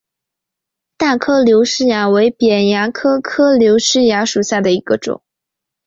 [0.97, 5.21] 大颗瘤虱蚜为扁蚜科颗瘤虱蚜属下的一个种。